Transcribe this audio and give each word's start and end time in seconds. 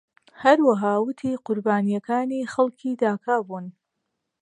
هەروەها 0.43 0.93
ووتی 1.03 1.41
قوربانیەکانی 1.45 2.49
خەڵکی 2.53 2.91
داکا 3.01 3.35
بوون. 3.45 3.65